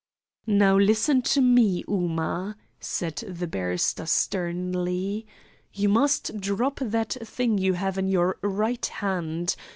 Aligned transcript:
"Now 0.47 0.79
listen 0.79 1.21
to 1.29 1.41
me, 1.41 1.83
Ooma," 1.87 2.55
said 2.79 3.17
the 3.17 3.45
barrister 3.45 4.07
sternly. 4.07 5.27
"You 5.73 5.89
must 5.89 6.39
drop 6.39 6.79
that 6.79 7.15
thing 7.23 7.59
you 7.59 7.73
have 7.73 7.99
in 7.99 8.07
your 8.07 8.39
right 8.41 8.83
hand. 8.83 9.55